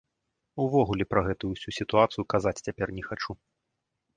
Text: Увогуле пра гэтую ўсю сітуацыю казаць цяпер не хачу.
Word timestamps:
Увогуле 0.63 1.05
пра 1.11 1.21
гэтую 1.27 1.51
ўсю 1.51 1.69
сітуацыю 1.81 2.25
казаць 2.35 2.57
цяпер 2.65 2.87
не 2.97 3.03
хачу. 3.11 3.31